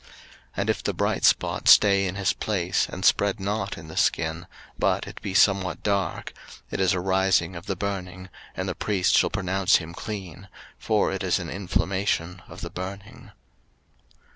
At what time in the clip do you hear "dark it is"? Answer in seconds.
5.83-6.93